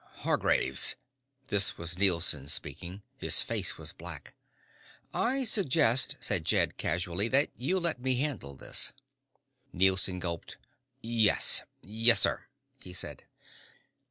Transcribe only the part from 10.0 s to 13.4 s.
gulped. "Yes. Yes, sir," he said.